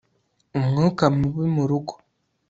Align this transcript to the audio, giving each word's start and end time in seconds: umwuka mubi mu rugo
umwuka 0.57 1.03
mubi 1.17 1.45
mu 1.55 1.63
rugo 1.69 1.93